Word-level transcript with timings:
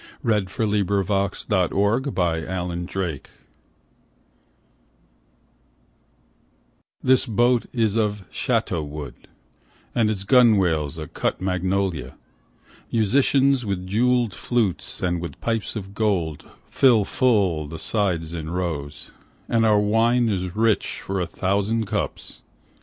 By 0.23 0.39
Mei 0.39 0.45
Sheng. 0.49 0.83
B.C. 0.83 0.83
140. 1.47 2.07
77 2.09 2.85
The 2.87 2.99
River 2.99 3.17
Song 6.73 6.81
THIS 7.03 7.25
boat 7.27 7.65
is 7.71 7.95
of 7.95 8.23
shato 8.31 8.83
wood, 8.83 9.13
and 9.93 10.09
its 10.09 10.23
gunwales 10.23 10.97
are 10.97 11.05
cut 11.05 11.39
magnolia, 11.39 12.15
Musicians 12.91 13.63
with 13.63 13.85
jewelled 13.85 14.33
flutes 14.33 15.03
and 15.03 15.21
with 15.21 15.39
pipes 15.39 15.75
of 15.75 15.93
gold 15.93 16.49
Pill 16.75 17.05
full 17.05 17.67
the 17.67 17.77
sides 17.77 18.33
in 18.33 18.49
rows, 18.49 19.11
and 19.47 19.63
our 19.63 19.77
wine 19.79 20.29
Is 20.29 20.55
rich 20.55 20.99
for 21.01 21.19
a 21.21 21.27
thousand 21.27 21.85
cups. 21.85 22.41